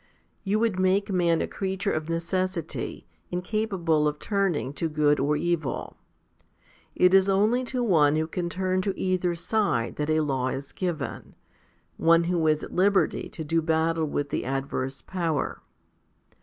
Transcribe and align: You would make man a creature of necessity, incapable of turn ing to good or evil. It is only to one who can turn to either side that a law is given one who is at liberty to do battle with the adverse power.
You 0.43 0.57
would 0.57 0.79
make 0.79 1.11
man 1.11 1.41
a 1.43 1.47
creature 1.47 1.91
of 1.91 2.09
necessity, 2.09 3.05
incapable 3.29 4.07
of 4.07 4.17
turn 4.17 4.55
ing 4.55 4.73
to 4.73 4.89
good 4.89 5.19
or 5.19 5.37
evil. 5.37 5.95
It 6.95 7.13
is 7.13 7.29
only 7.29 7.63
to 7.65 7.83
one 7.83 8.15
who 8.15 8.25
can 8.25 8.49
turn 8.49 8.81
to 8.81 8.99
either 8.99 9.35
side 9.35 9.97
that 9.97 10.09
a 10.09 10.21
law 10.21 10.47
is 10.47 10.71
given 10.71 11.35
one 11.97 12.23
who 12.23 12.47
is 12.47 12.63
at 12.63 12.73
liberty 12.73 13.29
to 13.29 13.43
do 13.43 13.61
battle 13.61 14.05
with 14.05 14.29
the 14.29 14.43
adverse 14.43 15.03
power. 15.03 15.61